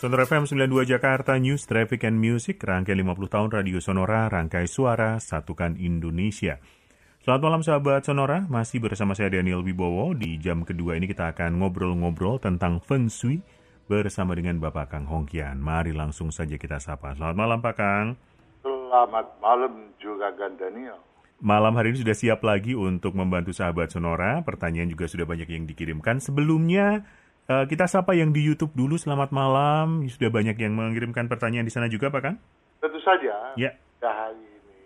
Sonora 0.00 0.24
FM 0.24 0.48
92 0.48 0.96
Jakarta 0.96 1.36
News 1.36 1.68
Traffic 1.68 2.08
and 2.08 2.16
Music 2.16 2.56
rangkai 2.56 2.96
50 2.96 3.20
tahun 3.28 3.52
Radio 3.52 3.84
Sonora 3.84 4.32
rangkai 4.32 4.64
suara 4.64 5.20
satukan 5.20 5.76
Indonesia. 5.76 6.56
Selamat 7.20 7.42
malam 7.44 7.60
sahabat 7.60 8.08
Sonora, 8.08 8.48
masih 8.48 8.80
bersama 8.80 9.12
saya 9.12 9.28
Daniel 9.28 9.60
Wibowo. 9.60 10.16
Di 10.16 10.40
jam 10.40 10.64
kedua 10.64 10.96
ini 10.96 11.04
kita 11.04 11.36
akan 11.36 11.60
ngobrol-ngobrol 11.60 12.40
tentang 12.40 12.80
Feng 12.80 13.12
Shui 13.12 13.44
bersama 13.92 14.32
dengan 14.32 14.56
Bapak 14.56 14.88
Kang 14.88 15.04
Hongkian. 15.04 15.60
Mari 15.60 15.92
langsung 15.92 16.32
saja 16.32 16.56
kita 16.56 16.80
sapa. 16.80 17.12
Selamat 17.12 17.36
malam 17.36 17.58
Pak 17.60 17.74
Kang. 17.76 18.16
Selamat 18.64 19.36
malam 19.36 19.92
juga 20.00 20.32
Daniel. 20.32 20.96
Malam 21.44 21.76
hari 21.76 21.92
ini 21.92 22.00
sudah 22.00 22.16
siap 22.16 22.40
lagi 22.40 22.72
untuk 22.72 23.12
membantu 23.12 23.52
sahabat 23.52 23.92
Sonora. 23.92 24.40
Pertanyaan 24.48 24.88
juga 24.88 25.04
sudah 25.12 25.28
banyak 25.28 25.52
yang 25.52 25.68
dikirimkan. 25.68 26.24
Sebelumnya 26.24 27.04
Uh, 27.46 27.64
kita 27.66 27.88
sapa 27.88 28.12
yang 28.12 28.34
di 28.34 28.44
YouTube 28.44 28.74
dulu. 28.76 28.98
Selamat 29.00 29.32
malam. 29.32 30.04
Sudah 30.10 30.28
banyak 30.28 30.58
yang 30.60 30.76
mengirimkan 30.76 31.26
pertanyaan 31.26 31.66
di 31.66 31.72
sana 31.72 31.88
juga, 31.88 32.12
Pak 32.12 32.22
Kan? 32.22 32.34
Tentu 32.82 33.00
saja. 33.00 33.54
Ya. 33.56 33.72
ya. 34.02 34.10
Hari 34.10 34.42
ini, 34.42 34.78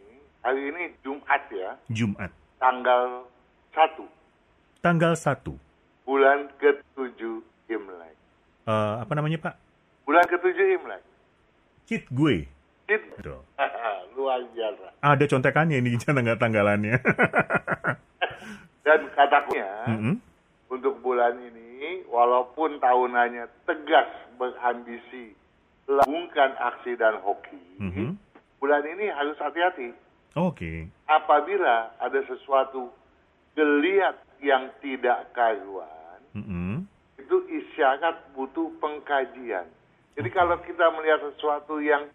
hari 0.44 0.60
ini 0.70 0.82
Jumat 1.02 1.42
ya. 1.50 1.70
Jumat. 1.90 2.30
Tanggal 2.62 3.26
1. 3.74 4.82
Tanggal 4.84 5.12
1. 5.16 6.06
Bulan 6.06 6.48
ke-7 6.60 7.20
Imlek. 7.72 8.16
Uh, 8.68 9.00
apa 9.00 9.12
namanya, 9.16 9.38
Pak? 9.40 9.54
Bulan 10.04 10.24
ke-7 10.28 10.58
Imlek. 10.78 11.02
Cit 11.84 12.04
gue. 12.12 12.48
Cit. 12.88 13.02
Luar 14.16 14.40
biasa. 14.54 14.86
Ada 15.02 15.24
contekannya 15.26 15.82
ini 15.82 15.98
tanggal-tanggalannya. 16.00 16.96
Dan 18.84 19.00
katakunya, 19.16 19.68
mm 19.88 19.96
-hmm. 19.96 20.14
Untuk 20.74 20.98
bulan 20.98 21.38
ini 21.38 22.02
walaupun 22.10 22.82
tahunannya 22.82 23.46
tegas 23.62 24.10
berambisi 24.34 25.38
melakukan 25.86 26.50
aksi 26.58 26.98
dan 26.98 27.20
hoki, 27.22 27.62
mm 27.78 27.90
-hmm. 27.92 28.10
bulan 28.58 28.82
ini 28.82 29.06
harus 29.12 29.38
hati-hati. 29.38 29.94
Oke. 30.34 30.58
Okay. 30.58 30.78
Apabila 31.06 31.94
ada 32.02 32.20
sesuatu 32.26 32.90
geliat 33.54 34.18
yang 34.42 34.72
tidak 34.82 35.30
karuan, 35.36 36.20
mm 36.34 36.42
-hmm. 36.42 36.74
itu 37.20 37.36
isyarat 37.46 38.34
butuh 38.34 38.72
pengkajian. 38.82 39.68
Jadi 40.18 40.28
okay. 40.32 40.36
kalau 40.36 40.56
kita 40.64 40.90
melihat 40.98 41.20
sesuatu 41.30 41.78
yang 41.78 42.08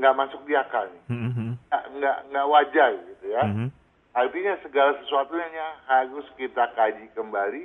nggak 0.00 0.16
masuk 0.16 0.40
di 0.48 0.56
akal, 0.56 0.88
mm 1.06 1.30
-hmm. 1.30 1.50
nggak 1.70 2.16
nggak 2.32 2.46
wajar 2.48 2.90
gitu 2.96 3.26
ya. 3.30 3.44
Mm 3.44 3.54
-hmm. 3.54 3.68
Artinya 4.10 4.58
segala 4.66 4.98
sesuatunya 4.98 5.66
harus 5.86 6.26
kita 6.34 6.74
kaji 6.74 7.06
kembali 7.14 7.62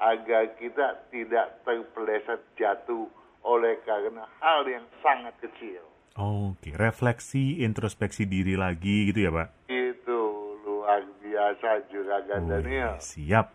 agar 0.00 0.56
kita 0.56 1.04
tidak 1.12 1.60
terpeleset 1.68 2.40
jatuh 2.56 3.06
oleh 3.44 3.76
karena 3.84 4.24
hal 4.40 4.64
yang 4.64 4.86
sangat 5.04 5.36
kecil. 5.44 5.84
Oke, 6.16 6.72
refleksi, 6.76 7.64
introspeksi 7.64 8.24
diri 8.24 8.56
lagi 8.56 9.12
gitu 9.12 9.28
ya 9.28 9.30
Pak? 9.32 9.48
Itu 9.68 10.20
luar 10.64 11.04
biasa 11.20 11.88
juga 11.88 12.20
oh, 12.24 12.40
Daniel. 12.44 12.96
Siap. 13.00 13.46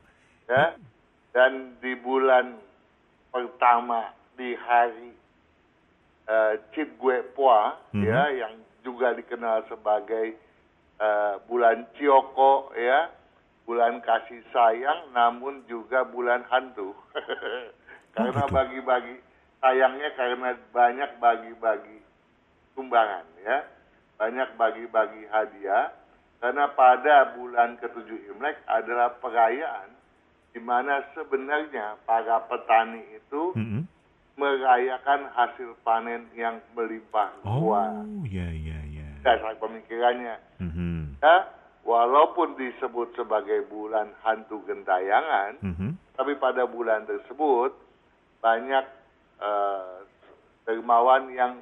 Ya, 0.50 0.74
dan 1.34 1.78
di 1.82 1.94
bulan 2.00 2.58
pertama 3.30 4.14
di 4.38 4.58
hari 4.58 5.12
uh, 6.30 6.54
Cip 6.74 6.98
Gue 6.98 7.22
Pua, 7.34 7.78
mm 7.94 8.02
-hmm. 8.02 8.06
ya, 8.06 8.22
yang 8.46 8.54
juga 8.82 9.14
dikenal 9.14 9.68
sebagai 9.70 10.47
uh, 11.02 11.42
bulan 11.46 11.86
Cioko, 11.98 12.74
ya, 12.78 13.10
bulan 13.66 14.00
kasih 14.02 14.42
sayang 14.54 15.12
namun 15.14 15.66
juga 15.70 16.06
bulan 16.08 16.46
hantu. 16.50 16.94
karena 18.18 18.44
oh, 18.46 18.50
bagi-bagi 18.50 19.16
sayangnya 19.62 20.10
karena 20.18 20.50
banyak 20.74 21.12
bagi-bagi 21.22 22.00
sumbangan 22.74 23.26
ya. 23.46 23.66
Banyak 24.18 24.58
bagi-bagi 24.58 25.30
hadiah 25.30 25.94
karena 26.42 26.70
pada 26.74 27.38
bulan 27.38 27.78
ketujuh 27.82 28.34
Imlek 28.34 28.62
adalah 28.70 29.14
perayaan 29.18 29.90
di 30.54 30.62
mana 30.62 31.06
sebenarnya 31.14 32.02
para 32.06 32.46
petani 32.50 33.02
itu 33.14 33.54
mm 33.54 33.66
-hmm. 33.66 33.82
merayakan 34.38 35.30
hasil 35.34 35.78
panen 35.82 36.30
yang 36.34 36.62
melimpah 36.74 37.30
ruah. 37.46 38.02
Oh, 38.02 38.26
iya 38.26 38.50
iya 38.54 38.80
iya. 38.86 38.87
Dasar 39.24 39.54
pemikirannya. 39.58 40.36
Mm 40.62 40.72
-hmm. 40.72 41.00
Ya, 41.22 41.36
walaupun 41.88 42.60
disebut 42.60 43.16
sebagai 43.16 43.66
bulan 43.72 44.12
hantu 44.22 44.62
gentayangan, 44.68 45.58
mm 45.64 45.74
-hmm. 45.74 45.92
tapi 46.18 46.36
pada 46.38 46.68
bulan 46.68 47.08
tersebut 47.08 47.74
banyak 48.44 48.86
uh, 49.42 50.06
dermawan 50.68 51.32
yang 51.34 51.58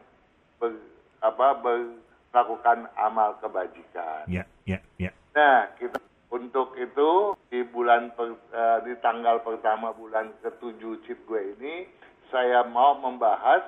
ber, 0.59 0.75
apa, 1.23 1.55
ber, 1.61 1.99
melakukan 2.35 2.91
amal 2.99 3.39
kebajikan. 3.39 4.27
Ya, 4.27 4.43
ya, 4.67 4.83
ya. 4.99 5.15
Nah, 5.31 5.71
kita 5.79 5.95
untuk 6.35 6.75
itu 6.75 7.31
di 7.47 7.63
bulan 7.63 8.11
per, 8.11 8.35
uh, 8.51 8.79
di 8.83 8.91
tanggal 8.99 9.39
pertama 9.39 9.95
bulan 9.95 10.35
ketujuh 10.43 10.99
Cip 11.07 11.23
gue 11.31 11.55
ini 11.55 11.87
saya 12.27 12.67
mau 12.67 12.99
membahas 12.99 13.63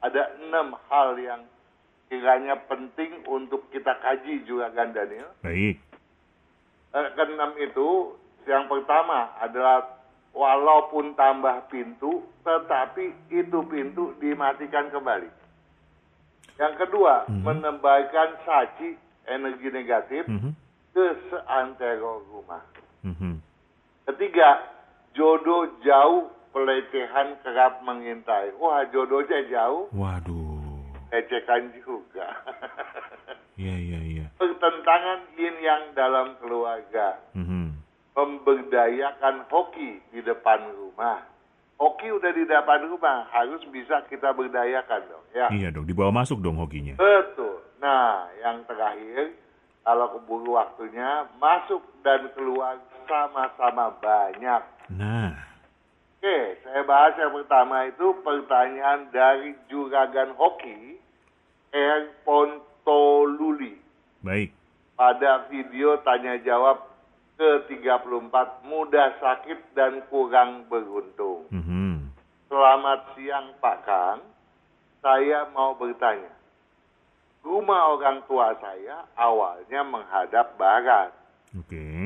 ada 0.00 0.32
enam 0.42 0.74
hal 0.88 1.14
yang 1.20 1.46
kiranya 2.10 2.58
penting 2.66 3.22
untuk 3.30 3.70
kita 3.70 3.94
kaji 4.02 4.42
juga 4.42 4.74
kan 4.74 4.90
Daniel. 4.90 5.30
Baik 5.46 5.78
eh, 6.94 7.08
keenam 7.14 7.52
itu 7.58 8.18
yang 8.48 8.66
pertama 8.66 9.30
adalah 9.38 10.02
walaupun 10.34 11.14
tambah 11.14 11.70
pintu, 11.70 12.22
tetapi 12.46 13.30
itu 13.30 13.58
pintu 13.66 14.14
dimatikan 14.18 14.90
kembali. 14.90 15.30
Yang 16.58 16.74
kedua, 16.86 17.26
mm 17.26 17.30
-hmm. 17.30 17.42
menembakkan 17.46 18.30
saci 18.44 18.94
energi 19.26 19.68
negatif 19.72 20.22
mm 20.28 20.38
-hmm. 20.38 20.52
ke 20.92 21.06
seantero 21.30 22.22
rumah. 22.30 22.62
Mm 23.06 23.14
-hmm. 23.16 23.34
Ketiga, 24.12 24.60
jodoh 25.14 25.70
jauh, 25.82 26.28
pelecehan 26.50 27.38
kerap 27.46 27.80
mengintai. 27.86 28.52
Wah, 28.58 28.84
jodohnya 28.90 29.46
jauh. 29.48 29.88
Waduh. 29.94 30.39
Ecekan 31.10 31.74
juga. 31.82 32.28
Iya, 33.60 33.76
iya, 33.76 34.00
iya. 34.00 34.26
Pertentangan 34.40 35.36
yin 35.36 35.52
yang 35.60 35.92
dalam 35.92 36.32
keluarga. 36.40 37.20
Mm-hmm. 37.36 37.76
Memberdayakan 38.16 39.44
hoki 39.52 40.00
di 40.16 40.24
depan 40.24 40.64
rumah. 40.72 41.28
Hoki 41.76 42.08
udah 42.08 42.32
di 42.32 42.48
depan 42.48 42.88
rumah, 42.88 43.28
harus 43.28 43.60
bisa 43.68 44.00
kita 44.08 44.32
berdayakan 44.32 45.12
dong. 45.12 45.24
Ya. 45.36 45.52
Iya 45.52 45.68
dong, 45.76 45.84
dibawa 45.84 46.08
masuk 46.08 46.40
dong 46.40 46.56
hokinya. 46.56 46.96
Betul. 46.96 47.60
Nah, 47.84 48.32
yang 48.40 48.64
terakhir, 48.64 49.36
kalau 49.84 50.08
keburu 50.16 50.56
waktunya, 50.56 51.28
masuk 51.36 51.84
dan 52.00 52.32
keluar 52.32 52.80
sama-sama 53.04 53.92
banyak. 54.00 54.62
Nah. 54.92 55.36
Oke, 56.20 56.60
saya 56.64 56.84
bahas 56.84 57.16
yang 57.16 57.32
pertama 57.32 57.88
itu 57.88 58.12
pertanyaan 58.20 59.08
dari 59.08 59.56
juragan 59.72 60.36
hoki, 60.36 60.89
Airpon 61.70 62.60
Toluli. 62.82 63.78
Baik. 64.20 64.50
Pada 64.98 65.48
video 65.48 65.96
tanya 66.04 66.36
jawab 66.44 66.90
ke-34 67.40 68.68
mudah 68.68 69.16
sakit 69.16 69.72
dan 69.72 70.04
kurang 70.12 70.68
beruntung. 70.68 71.48
Mm 71.48 71.62
-hmm. 71.64 71.92
Selamat 72.52 73.16
siang 73.16 73.56
Pak 73.62 73.78
Kang. 73.88 74.20
Saya 75.00 75.48
mau 75.56 75.72
bertanya. 75.72 76.36
Rumah 77.40 77.96
orang 77.96 78.20
tua 78.28 78.52
saya 78.60 79.08
awalnya 79.16 79.80
menghadap 79.80 80.60
barat. 80.60 81.08
Oke. 81.56 81.72
Okay. 81.72 82.04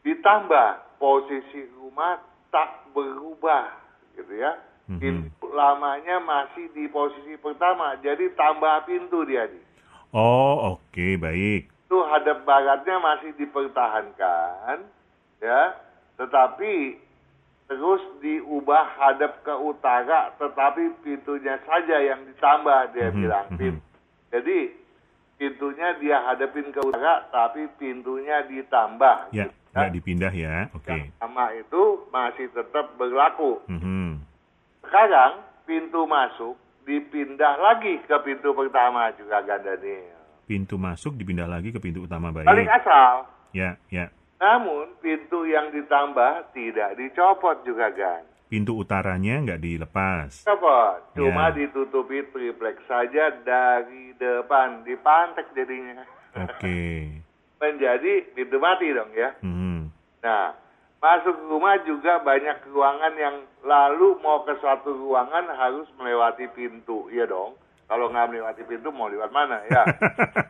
Ditambah 0.00 0.96
posisi 0.96 1.68
rumah 1.76 2.16
tak 2.48 2.88
berubah 2.96 3.68
gitu 4.16 4.32
ya. 4.40 4.56
Mm 4.88 4.96
-hmm. 4.96 5.39
Pintu 5.50 5.58
lamanya 5.58 6.22
masih 6.22 6.70
di 6.70 6.86
posisi 6.86 7.34
pertama, 7.42 7.98
jadi 7.98 8.30
tambah 8.38 8.86
pintu 8.86 9.26
dia 9.26 9.50
nih. 9.50 9.66
Oh, 10.14 10.78
oke, 10.78 10.94
okay, 10.94 11.18
baik. 11.18 11.66
Itu 11.90 12.06
hadap 12.06 12.46
baratnya 12.46 13.02
masih 13.02 13.34
dipertahankan, 13.34 14.86
ya. 15.42 15.74
Tetapi 16.22 17.02
terus 17.66 17.98
diubah 18.22 18.94
hadap 18.94 19.42
ke 19.42 19.50
utara, 19.58 20.30
tetapi 20.38 21.02
pintunya 21.02 21.58
saja 21.66 21.98
yang 21.98 22.22
ditambah 22.30 22.94
dia 22.94 23.10
mm 23.10 23.10
-hmm. 23.10 23.18
bilang. 23.18 23.46
Mm 23.50 23.58
-hmm. 23.58 23.76
Jadi 24.30 24.58
pintunya 25.34 25.98
dia 25.98 26.30
hadapin 26.30 26.70
ke 26.70 26.78
utara, 26.78 27.26
tapi 27.34 27.66
pintunya 27.74 28.46
ditambah. 28.46 29.34
Ya, 29.34 29.50
gitu, 29.50 29.74
ya. 29.74 29.90
dipindah 29.90 30.30
ya, 30.30 30.70
oke. 30.70 30.86
Okay. 30.86 31.10
Yang 31.10 31.18
sama 31.18 31.44
itu 31.58 31.82
masih 32.14 32.46
tetap 32.54 32.94
berlaku. 32.94 33.58
Mm 33.66 33.80
-hmm. 33.82 34.29
Sekarang 34.90 35.38
pintu 35.62 36.02
masuk 36.02 36.58
dipindah 36.82 37.54
lagi 37.56 38.02
ke 38.02 38.16
pintu 38.26 38.50
pertama 38.50 39.06
juga 39.14 39.38
Gandani. 39.38 40.02
Pintu 40.42 40.74
masuk 40.74 41.14
dipindah 41.14 41.46
lagi 41.46 41.70
ke 41.70 41.78
pintu 41.78 42.02
utama 42.02 42.34
baik. 42.34 42.42
Balik 42.42 42.66
asal. 42.66 43.22
Ya, 43.54 43.78
ya. 43.86 44.10
Namun 44.36 44.98
pintu 44.98 45.46
yang 45.46 45.70
ditambah 45.70 46.50
tidak 46.50 46.98
dicopot 46.98 47.62
juga 47.62 47.86
Gan. 47.94 48.26
pintu 48.50 48.74
utaranya 48.74 49.46
nggak 49.46 49.62
dilepas. 49.62 50.42
Apa? 50.42 50.98
Cuma 51.14 51.54
Ya. 51.54 51.62
ditutupi 51.62 52.26
triplek 52.26 52.82
saja 52.82 53.30
dari 53.46 54.10
depan, 54.18 54.82
dipantek 54.82 55.54
jadinya. 55.54 56.02
Oke. 56.34 57.14
Menjadi 57.62 58.26
pintu 58.34 58.58
mati 58.58 58.90
dong 58.90 59.14
ya. 59.14 59.38
Mhm. 59.38 59.94
Nah, 60.26 60.50
masuk 61.00 61.36
rumah 61.48 61.80
juga 61.88 62.20
banyak 62.20 62.68
ruangan 62.68 63.14
yang 63.16 63.36
lalu 63.64 64.20
mau 64.20 64.44
ke 64.44 64.52
suatu 64.60 64.92
ruangan 64.92 65.48
harus 65.56 65.88
melewati 65.96 66.44
pintu, 66.52 67.08
iya 67.08 67.24
dong. 67.24 67.56
Kalau 67.88 68.12
nggak 68.12 68.28
melewati 68.30 68.62
pintu 68.68 68.92
mau 68.92 69.08
lewat 69.08 69.32
mana 69.32 69.64
ya? 69.66 69.82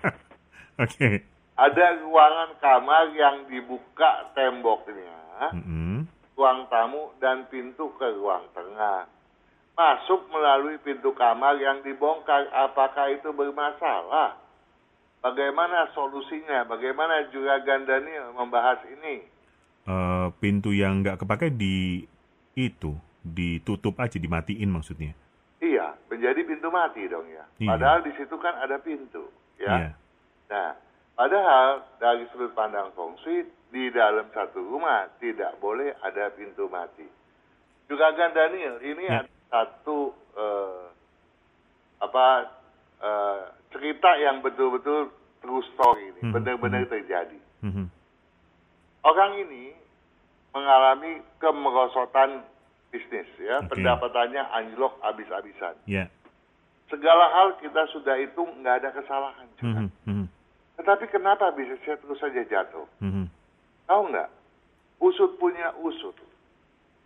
Oke. 0.84 1.24
Ada 1.56 2.02
ruangan 2.04 2.56
kamar 2.58 3.12
yang 3.14 3.44
dibuka 3.46 4.32
temboknya, 4.32 5.54
Mhm. 5.54 6.08
ruang 6.36 6.66
tamu 6.72 7.12
dan 7.20 7.44
pintu 7.52 7.92
ke 8.00 8.08
ruang 8.16 8.48
tengah. 8.56 9.04
Masuk 9.76 10.28
melalui 10.28 10.76
pintu 10.80 11.12
kamar 11.16 11.56
yang 11.56 11.80
dibongkar, 11.80 12.48
apakah 12.52 13.12
itu 13.12 13.32
bermasalah? 13.32 14.36
Bagaimana 15.20 15.92
solusinya? 15.92 16.64
Bagaimana 16.64 17.28
Juragan 17.28 17.84
Daniel 17.84 18.32
membahas 18.32 18.80
ini? 18.88 19.24
Eh, 19.88 20.26
pintu 20.38 20.76
yang 20.76 21.00
nggak 21.00 21.24
kepake 21.24 21.56
di 21.56 22.04
itu 22.52 22.92
ditutup 23.24 23.96
aja 23.96 24.20
dimatiin 24.20 24.68
maksudnya. 24.68 25.16
Iya, 25.60 25.96
menjadi 26.12 26.40
pintu 26.44 26.68
mati 26.68 27.04
dong 27.08 27.24
ya. 27.32 27.44
Iya. 27.56 27.68
Padahal 27.76 27.98
di 28.04 28.12
situ 28.16 28.36
kan 28.36 28.60
ada 28.60 28.76
pintu, 28.80 29.28
ya. 29.56 29.72
Iya. 29.72 29.90
Nah, 30.52 30.70
padahal 31.16 31.84
dari 31.96 32.24
sudut 32.32 32.52
pandang 32.52 32.92
feng 32.92 33.16
shui 33.24 33.44
di 33.72 33.88
dalam 33.92 34.28
satu 34.32 34.60
rumah 34.60 35.08
tidak 35.16 35.56
boleh 35.60 35.96
ada 36.00 36.28
pintu 36.32 36.68
mati. 36.68 37.04
Juragan 37.88 38.36
Daniel, 38.36 38.76
ini 38.84 39.04
Ya. 39.08 39.24
ada 39.24 39.32
satu 39.48 40.12
eh, 40.36 40.86
apa 42.00 42.26
eh, 43.00 43.40
cerita 43.72 44.12
yang 44.16 44.44
betul-betul 44.44 45.08
true 45.40 45.64
story 45.72 46.12
ini, 46.12 46.20
Mhm, 46.28 46.32
benar-benar 46.36 46.84
terjadi. 46.86 47.38
Mhm. 47.64 47.88
Orang 49.00 49.32
ini 49.40 49.72
mengalami 50.52 51.24
kemerosotan 51.40 52.44
bisnis, 52.90 53.26
ya, 53.38 53.62
Oke. 53.62 53.74
pendapatannya 53.76 54.42
anjlok 54.50 54.98
habis-habisan. 55.00 55.78
Ya. 55.86 56.10
Segala 56.90 57.30
hal 57.30 57.48
kita 57.62 57.86
sudah 57.94 58.18
hitung 58.18 58.50
nggak 58.60 58.82
ada 58.82 58.90
kesalahan 58.90 59.46
juga. 59.62 59.86
Mhm. 59.86 59.90
Mhm. 60.10 60.26
Tetapi 60.82 61.04
kenapa 61.14 61.54
bisnisnya 61.54 61.96
terus 62.02 62.18
saja 62.18 62.42
jatuh? 62.42 62.86
Mhm. 62.98 63.30
Tahu 63.86 64.02
nggak? 64.10 64.28
Usut 65.00 65.38
punya 65.38 65.70
usut. 65.80 66.18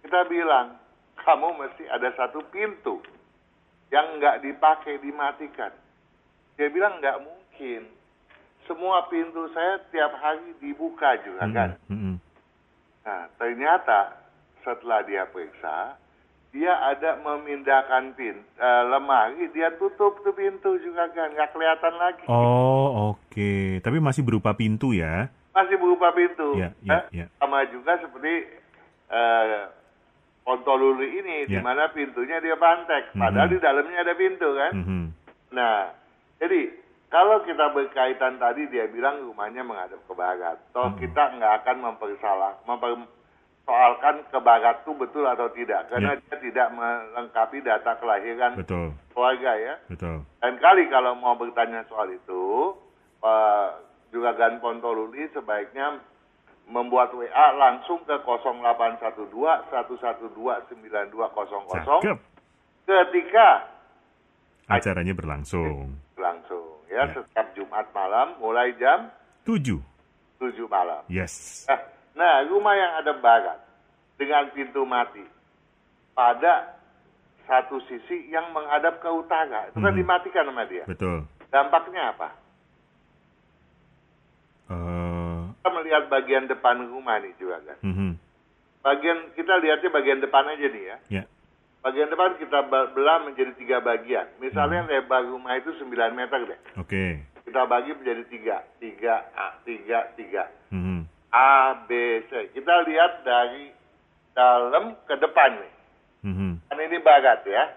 Kita 0.01 0.25
bilang, 0.27 0.81
kamu 1.21 1.49
mesti 1.61 1.85
ada 1.93 2.11
satu 2.17 2.43
pintu 2.49 3.05
yang 3.93 4.19
nggak 4.19 4.41
dipakai, 4.41 4.99
dimatikan. 4.99 5.71
Dia 6.57 6.69
bilang 6.73 6.99
nggak 6.99 7.21
mungkin. 7.23 7.87
Semua 8.65 9.05
pintu 9.07 9.45
saya 9.53 9.77
tiap 9.93 10.17
hari 10.17 10.57
dibuka 10.57 11.21
juga 11.21 11.45
kan. 11.47 11.71
Mhm. 11.87 12.17
Nah, 13.05 13.29
ternyata 13.37 14.17
setelah 14.65 15.05
dia 15.05 15.29
periksa, 15.29 16.01
dia 16.49 16.73
ada 16.73 17.21
memindahkan 17.21 18.17
pin 18.17 18.41
eh, 18.41 18.83
lemari, 18.89 19.53
dia 19.53 19.69
tutup 19.77 20.17
tuh 20.21 20.33
pintu 20.33 20.81
juga 20.81 21.13
kan, 21.13 21.29
nggak 21.29 21.53
kelihatan 21.53 21.95
lagi. 21.95 22.25
Oh, 22.25 23.13
oke. 23.13 23.53
Tapi 23.81 23.99
masih 24.01 24.25
berupa 24.25 24.57
pintu 24.57 24.97
ya. 24.97 25.29
Masih 25.53 25.77
berupa 25.77 26.09
pintu. 26.11 26.57
Ya, 26.57 26.73
ya, 26.81 27.05
Eh, 27.11 27.23
ya. 27.23 27.27
Sama 27.37 27.69
juga 27.69 28.01
seperti 28.01 28.65
eh, 29.05 29.65
Pontolulu 30.45 31.01
ini, 31.01 31.49
di 31.49 31.57
Ya. 31.57 31.65
mana 31.65 31.89
pintunya 31.89 32.37
dia 32.37 32.53
pantek, 32.57 33.17
padahal 33.17 33.49
Mhm. 33.49 33.53
di 33.53 33.59
dalamnya 33.61 33.99
ada 34.01 34.13
pintu 34.13 34.49
kan. 34.53 34.73
Mhm. 34.77 35.05
Nah, 35.57 35.89
jadi 36.37 36.69
kalau 37.15 37.47
kita 37.47 37.71
berkaitan 37.71 38.43
tadi 38.43 38.67
dia 38.67 38.91
bilang 38.91 39.23
rumahnya 39.23 39.63
menghadap 39.63 40.03
ke 40.03 40.13
barat. 40.13 40.59
Toh 40.75 40.91
Mhm. 40.91 40.99
kita 40.99 41.23
nggak 41.33 41.53
akan 41.63 41.77
mempersalah, 41.81 42.59
mempersoalkan 42.67 44.27
ke 44.27 44.39
barat 44.43 44.83
itu 44.83 44.93
betul 44.95 45.23
atau 45.23 45.47
tidak, 45.55 45.87
karena 45.87 46.19
Ya. 46.19 46.21
dia 46.21 46.37
tidak 46.43 46.69
melengkapi 46.75 47.63
data 47.63 47.95
kelahiran 47.97 48.59
Betul. 48.59 48.99
keluarga 49.15 49.53
ya. 49.55 49.75
Betul. 49.87 50.27
Dan 50.43 50.59
kali 50.59 50.91
kalau 50.91 51.15
mau 51.15 51.39
bertanya 51.39 51.87
soal 51.87 52.11
itu, 52.11 52.75
Pak 53.23 53.79
Juragan 54.11 54.59
Pontoluli 54.59 55.31
sebaiknya 55.31 56.03
membuat 56.67 57.15
WA 57.15 57.47
langsung 57.53 58.03
ke 58.03 58.17
0812 58.27 59.63
112 59.71 60.67
9200 60.67 61.63
Cakep. 62.03 62.19
ketika 62.85 63.49
Acaranya 64.67 65.13
berlangsung. 65.13 65.93
langsung 66.17 66.64
ya, 66.95 67.03
Ya. 67.05 67.13
setiap 67.13 67.47
Jumat 67.53 67.91
malam 67.91 68.39
mulai 68.39 68.71
jam 68.75 69.11
Tujuh. 69.43 69.83
7 70.39 70.65
malam. 70.67 71.03
Yes. 71.07 71.67
Nah, 71.67 71.81
nah, 72.15 72.35
rumah 72.47 72.73
yang 72.73 72.93
ada 72.97 73.13
barat 73.15 73.59
dengan 74.15 74.47
pintu 74.51 74.83
mati 74.85 75.23
pada 76.13 76.79
satu 77.45 77.77
sisi 77.85 78.31
yang 78.31 78.49
menghadap 78.51 78.99
ke 78.99 79.09
utara 79.11 79.69
itu 79.69 79.77
kan 79.77 79.93
Mhm. 79.93 80.01
dimatikan 80.01 80.45
sama 80.45 80.65
dia. 80.65 80.85
Betul. 80.87 81.27
Dampaknya 81.51 82.11
apa? 82.11 82.29
Eh, 84.65 85.41
Kita 85.55 85.69
melihat 85.71 86.05
bagian 86.09 86.45
depan 86.47 86.89
rumah 86.89 87.21
nih 87.21 87.33
juga 87.37 87.61
kan. 87.63 87.79
mhm. 87.83 88.17
Bagian 88.81 89.33
kita 89.33 89.61
lihatnya 89.61 89.91
bagian 89.91 90.21
depan 90.21 90.45
aja 90.47 90.67
nih 90.67 90.85
ya. 90.85 90.97
Ya. 91.11 91.23
Bagian 91.85 92.09
depan 92.09 92.41
kita 92.41 92.65
belah 92.97 93.29
menjadi 93.29 93.53
tiga 93.61 93.77
bagian. 93.85 94.25
Misalnya 94.41 94.89
Hmm. 94.89 94.91
lebar 94.91 95.21
rumah 95.29 95.53
itu 95.61 95.69
9 95.77 96.17
meter 96.17 96.49
deh. 96.49 96.61
Oke. 96.81 97.21
Kita 97.45 97.69
bagi 97.69 97.93
menjadi 97.93 98.25
tiga. 98.33 98.65
Tiga, 98.81 99.21
A, 99.37 99.53
tiga, 99.69 100.09
tiga. 100.17 100.49
Mhm. 100.73 101.05
A, 101.29 101.77
B, 101.85 101.93
C. 102.33 102.57
Kita 102.57 102.89
lihat 102.89 103.21
dari 103.21 103.69
dalam 104.33 104.97
ke 105.05 105.15
depan 105.21 105.61
nih. 105.61 105.73
Mhm. 106.25 106.51
Kan 106.73 106.79
ini 106.81 106.99
barat 107.05 107.45
ya. 107.45 107.69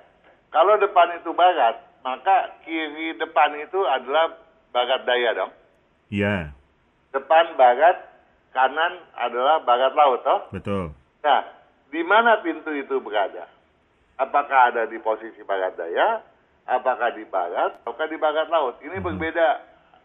Kalau 0.56 0.80
depan 0.80 1.12
itu 1.20 1.36
barat, 1.36 1.76
maka 2.00 2.56
kiri 2.64 3.12
depan 3.20 3.60
itu 3.60 3.84
adalah 3.84 4.40
barat 4.72 5.04
daya 5.04 5.36
dong. 5.36 5.52
Iya. 6.08 6.56
Depan 7.12 7.60
barat, 7.60 8.08
kanan 8.56 9.04
adalah 9.20 9.60
barat 9.68 9.92
laut 9.92 10.24
toh. 10.24 10.48
Betul. 10.56 10.96
Nah, 11.28 11.44
di 11.92 12.00
mana 12.08 12.40
pintu 12.40 12.72
itu 12.72 13.04
berada? 13.04 13.52
Apakah 14.18 14.74
ada 14.74 14.90
di 14.90 14.98
posisi 14.98 15.46
barat 15.46 15.78
daya? 15.78 16.26
Apakah 16.66 17.14
di 17.14 17.24
barat? 17.30 17.78
Ataukah 17.86 18.10
di 18.10 18.18
barat 18.18 18.50
laut? 18.50 18.82
Ini 18.82 18.98
berbeda 18.98 19.48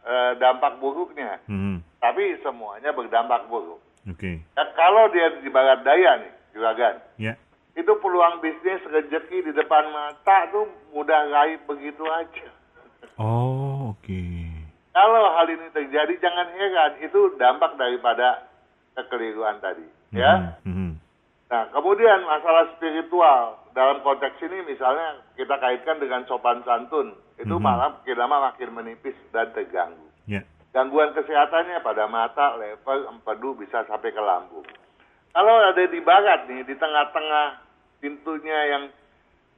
eh, 0.03 0.33
dampak 0.37 0.77
buruknya. 0.79 1.41
Mhm. 1.49 1.81
Tapi 2.03 2.37
semuanya 2.43 2.93
berdampak 2.93 3.49
buruk. 3.49 3.81
Oke. 4.11 4.43
Ya, 4.43 4.65
kalau 4.75 5.09
dia 5.15 5.31
di 5.39 5.47
barat 5.49 5.87
daya 5.87 6.19
nih, 6.19 6.33
juragan, 6.53 6.99
Ya. 7.17 7.39
itu 7.79 7.93
peluang 8.03 8.43
bisnis 8.43 8.83
rezeki 8.83 9.47
di 9.47 9.53
depan 9.55 9.95
mata 9.95 10.51
tuh 10.51 10.67
mudah 10.91 11.31
raih 11.31 11.63
begitu 11.71 12.03
aja. 12.03 12.51
Oh, 13.15 13.95
oke. 13.95 14.23
Kalau 14.93 15.23
hal 15.39 15.47
ini 15.49 15.71
terjadi, 15.73 16.19
jangan 16.19 16.51
heran. 16.53 16.93
Itu 17.01 17.39
dampak 17.39 17.79
daripada 17.79 18.45
kekeliruan 18.99 19.63
tadi. 19.63 19.87
Ya. 20.13 20.59
Mhm. 20.67 20.75
Mhm. 20.75 20.91
Nah, 21.49 21.65
kemudian 21.71 22.27
masalah 22.27 22.75
spiritual 22.77 23.62
dalam 23.73 24.05
konteks 24.05 24.37
ini 24.45 24.65
misalnya 24.69 25.21
kita 25.37 25.57
kaitkan 25.57 25.97
dengan 25.97 26.25
sopan 26.29 26.61
santun, 26.65 27.17
itu 27.41 27.55
Mhm. 27.57 27.63
malah 27.63 27.97
makin 28.01 28.17
lama 28.17 28.53
makin 28.53 28.71
menipis 28.73 29.17
dan 29.33 29.49
terganggu. 29.57 30.07
Ya. 30.29 30.45
Gangguan 30.73 31.13
kesehatannya 31.13 31.81
pada 31.81 32.09
mata, 32.09 32.57
lever, 32.57 33.09
empedu 33.09 33.57
bisa 33.57 33.85
sampai 33.89 34.13
ke 34.13 34.21
lambung. 34.21 34.65
Kalau 35.33 35.55
ada 35.65 35.85
di 35.85 36.01
barat 36.01 36.49
nih, 36.49 36.65
di 36.65 36.75
tengah-tengah 36.77 37.47
pintunya 38.01 38.59
yang 38.77 38.85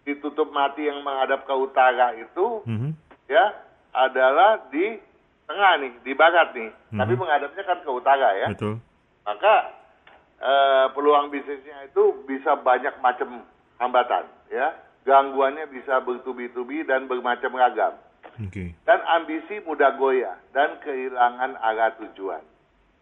ditutup 0.07 0.51
mati 0.51 0.87
yang 0.87 1.03
menghadap 1.03 1.47
ke 1.47 1.55
utara 1.55 2.15
itu, 2.15 2.63
Mhm. 2.67 2.95
ya 3.27 3.55
adalah 3.95 4.59
di 4.71 4.99
tengah 5.47 5.73
nih, 5.83 5.93
di 6.03 6.13
barat 6.15 6.55
nih, 6.55 6.71
Mhm. 6.71 6.99
tapi 6.99 7.13
menghadapnya 7.19 7.63
kan 7.63 7.79
ke 7.83 7.91
utara 7.91 8.31
ya 8.39 8.49
Betul. 8.55 8.79
maka 9.27 9.55
eh, 10.35 10.87
peluang 10.93 11.33
bisnisnya 11.33 11.89
itu 11.89 12.21
bisa 12.29 12.59
banyak 12.59 13.01
macam 13.01 13.47
hambatan 13.77 14.25
ya 14.49 14.73
gangguannya 15.03 15.67
bisa 15.69 16.01
bertubi-tubi 16.01 16.83
dan 16.83 17.05
bermacam 17.05 17.53
ragam 17.53 17.95
Oke. 18.41 18.73
dan 18.83 18.99
ambisi 19.07 19.61
mudah 19.63 19.95
goyah 19.95 20.39
dan 20.51 20.81
kehilangan 20.81 21.55
arah 21.57 21.93
tujuan 21.99 22.41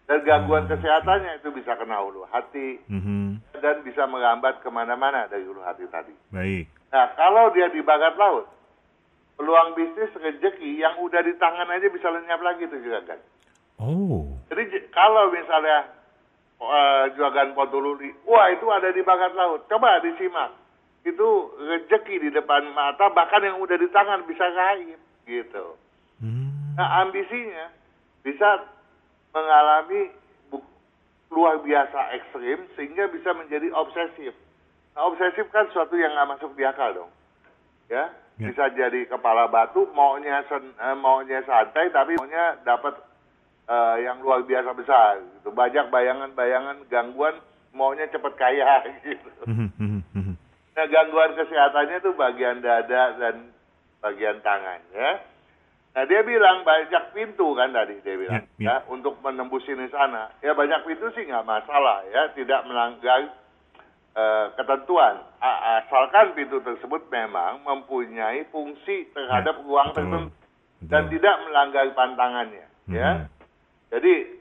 dan 0.04 0.18
gangguan 0.22 0.66
Hmm, 0.66 0.72
kesehatannya 0.74 1.38
itu 1.38 1.48
bisa 1.50 1.78
kena 1.78 2.02
ulu 2.02 2.26
hati 2.26 2.82
Mhm. 2.90 3.38
dan 3.56 3.80
bisa 3.80 4.04
merambat 4.04 4.58
ke 4.60 4.68
mana-mana 4.68 5.26
dari 5.26 5.44
ulu 5.44 5.62
hati 5.62 5.86
tadi 5.86 6.12
Baik. 6.28 6.66
nah 6.90 7.12
kalau 7.14 7.50
dia 7.50 7.68
di 7.68 7.80
barat 7.80 8.16
laut 8.16 8.50
peluang 9.32 9.72
bisnis 9.72 10.12
rezeki 10.12 10.76
yang 10.76 10.98
udah 10.98 11.22
di 11.22 11.32
tangan 11.34 11.70
aja 11.70 11.86
bisa 11.86 12.08
lenyap 12.08 12.40
lagi 12.40 12.66
tuh 12.66 12.78
juga 12.78 13.00
kan 13.06 13.20
Oh. 13.82 14.38
jadi 14.46 14.62
kalau 14.90 15.30
misalnya 15.30 15.90
uh, 16.60 17.10
Juragan 17.12 17.50
Pontululi. 17.50 18.14
Wah 18.22 18.46
itu 18.46 18.62
ada 18.70 18.86
di 18.88 19.02
bakat 19.02 19.34
laut. 19.34 19.66
Coba 19.66 19.98
disimak. 19.98 20.54
Itu 21.02 21.28
rezeki 21.58 22.28
di 22.28 22.30
depan 22.30 22.70
mata, 22.74 23.10
bahkan 23.10 23.42
yang 23.42 23.58
udah 23.58 23.74
di 23.74 23.90
tangan 23.90 24.22
bisa 24.26 24.46
kain 24.54 24.98
gitu. 25.26 25.74
Hmm. 26.22 26.78
Nah 26.78 27.06
ambisinya 27.06 27.70
bisa 28.22 28.66
mengalami 29.34 30.14
luar 31.32 31.64
biasa 31.64 32.12
ekstrim 32.20 32.68
sehingga 32.76 33.08
bisa 33.08 33.32
menjadi 33.32 33.72
obsesif. 33.72 34.36
Nah, 34.92 35.08
obsesif 35.08 35.48
kan 35.48 35.64
suatu 35.72 35.96
yang 35.96 36.12
nggak 36.12 36.36
masuk 36.36 36.52
di 36.52 36.62
akal 36.68 36.92
dong, 36.92 37.12
ya. 37.88 38.12
ya. 38.36 38.52
Bisa 38.52 38.68
jadi 38.76 39.08
kepala 39.08 39.48
batu, 39.48 39.88
maunya 39.96 40.44
sen, 40.52 40.76
eh, 40.76 40.96
maunya 41.00 41.40
santai 41.48 41.88
tapi 41.88 42.20
maunya 42.20 42.60
dapat 42.60 43.00
uh, 43.72 43.96
yang 43.96 44.20
luar 44.20 44.44
biasa 44.44 44.76
besar. 44.76 45.24
Gitu. 45.24 45.48
Banyak 45.48 45.88
bayangan-bayangan 45.88 46.84
gangguan 46.92 47.40
maunya 47.72 48.04
cepat 48.12 48.36
kaya 48.36 48.84
gitu. 49.08 49.30
Nah 50.72 50.86
gangguan 50.88 51.36
kesehatannya 51.36 51.96
itu 52.00 52.10
bagian 52.16 52.64
dada 52.64 53.02
dan 53.20 53.52
bagian 54.00 54.40
tangan 54.40 54.80
ya. 54.96 55.20
Nah 55.92 56.02
dia 56.08 56.24
bilang 56.24 56.64
banyak 56.64 57.12
pintu 57.12 57.52
kan 57.52 57.76
tadi 57.76 58.00
dia 58.00 58.16
bilang 58.16 58.48
ya, 58.56 58.60
ya. 58.60 58.76
ya 58.80 58.88
untuk 58.88 59.20
menembus 59.20 59.68
ini 59.68 59.86
sana. 59.92 60.32
Ya 60.40 60.56
banyak 60.56 60.88
pintu 60.88 61.12
sih 61.12 61.28
nggak 61.28 61.44
masalah 61.44 62.00
ya 62.08 62.32
tidak 62.32 62.64
melanggar 62.64 63.36
uh, 64.16 64.48
ketentuan 64.56 65.20
asalkan 65.42 66.32
pintu 66.32 66.64
tersebut 66.64 67.04
memang 67.12 67.60
mempunyai 67.60 68.48
fungsi 68.48 69.12
terhadap 69.12 69.60
ya, 69.60 69.64
ruang 69.68 69.88
tertentu 69.92 70.32
dan 70.88 71.12
tidak 71.12 71.34
melanggar 71.44 71.86
pantangannya. 71.92 72.66
Hmm. 72.88 72.96
Ya 72.96 73.10
jadi 73.92 74.40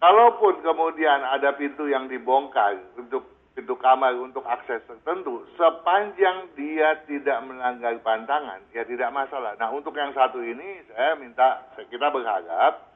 kalaupun 0.00 0.64
kemudian 0.64 1.20
ada 1.20 1.52
pintu 1.52 1.84
yang 1.84 2.08
dibongkar 2.08 2.80
untuk 2.96 3.37
pintu 3.58 3.74
kamar 3.74 4.14
untuk 4.14 4.46
akses 4.46 4.86
tertentu, 4.86 5.42
sepanjang 5.58 6.46
dia 6.54 6.94
tidak 7.10 7.42
melanggar 7.42 7.98
pantangan, 8.06 8.62
ya 8.70 8.86
tidak 8.86 9.10
masalah. 9.10 9.58
Nah 9.58 9.74
untuk 9.74 9.98
yang 9.98 10.14
satu 10.14 10.38
ini 10.38 10.86
saya 10.94 11.18
minta 11.18 11.66
kita 11.90 12.06
berharap 12.14 12.86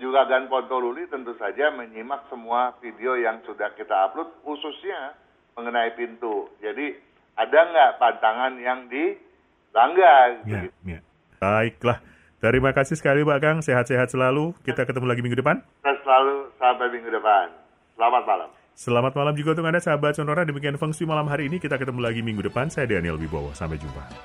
juga 0.00 0.24
Gan 0.24 0.48
Pontoluli 0.48 1.04
tentu 1.12 1.36
saja 1.36 1.68
menyimak 1.68 2.24
semua 2.32 2.72
video 2.80 3.12
yang 3.20 3.44
sudah 3.44 3.76
kita 3.76 3.92
upload 4.08 4.32
khususnya 4.40 5.12
mengenai 5.52 5.92
pintu. 5.92 6.48
Jadi 6.64 6.96
ada 7.36 7.58
nggak 7.68 7.92
pantangan 8.00 8.56
yang 8.56 8.88
dilanggar? 8.88 10.40
Ya, 10.48 10.64
ya. 10.80 11.00
Baiklah. 11.36 12.00
Terima 12.40 12.72
kasih 12.72 12.96
sekali 12.96 13.20
Pak 13.20 13.40
Kang, 13.44 13.58
sehat-sehat 13.60 14.08
selalu. 14.08 14.56
Kita 14.64 14.88
ketemu 14.88 15.12
lagi 15.12 15.20
minggu 15.20 15.44
depan. 15.44 15.60
Selalu 15.84 16.56
sampai 16.56 16.88
minggu 16.88 17.12
depan. 17.12 17.52
Selamat 18.00 18.24
malam. 18.24 18.50
Selamat 18.76 19.16
malam 19.16 19.32
juga 19.32 19.56
untuk 19.56 19.64
Anda 19.64 19.80
sahabat 19.80 20.20
Sonora. 20.20 20.44
Demikian 20.44 20.76
Feng 20.76 20.92
Shui 20.92 21.08
malam 21.08 21.24
hari 21.32 21.48
ini. 21.48 21.56
Kita 21.56 21.80
ketemu 21.80 21.96
lagi 22.04 22.20
minggu 22.20 22.44
depan. 22.44 22.68
Saya 22.68 22.84
Daniel 22.84 23.16
Wibowo. 23.16 23.56
Sampai 23.56 23.80
jumpa. 23.80 24.12